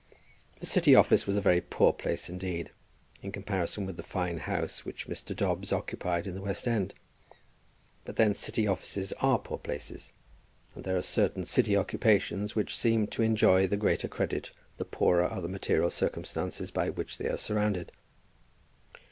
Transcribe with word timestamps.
The 0.59 0.65
City 0.65 0.95
office 0.95 1.27
was 1.27 1.37
a 1.37 1.41
very 1.45 1.61
poor 1.61 1.93
place 1.93 2.27
indeed, 2.27 2.71
in 3.21 3.31
comparison 3.31 3.85
with 3.85 3.97
the 3.97 4.01
fine 4.01 4.39
house 4.39 4.83
which 4.83 5.05
Mr. 5.07 5.35
Dobbs 5.35 5.71
occupied 5.71 6.25
at 6.25 6.33
the 6.33 6.41
West 6.41 6.67
End; 6.67 6.95
but 8.03 8.15
then 8.15 8.33
City 8.33 8.65
offices 8.65 9.13
are 9.19 9.37
poor 9.37 9.59
places, 9.59 10.11
and 10.73 10.85
there 10.85 10.97
are 10.97 11.03
certain 11.03 11.43
City 11.43 11.77
occupations 11.77 12.55
which 12.55 12.75
seem 12.75 13.05
to 13.09 13.21
enjoy 13.21 13.67
the 13.67 13.77
greater 13.77 14.07
credit 14.07 14.49
the 14.77 14.85
poorer 14.85 15.23
are 15.25 15.39
the 15.43 15.47
material 15.47 15.91
circumstances 15.91 16.71
by 16.71 16.89
which 16.89 17.19
they 17.19 17.27
are 17.29 17.37
surrounded. 17.37 17.91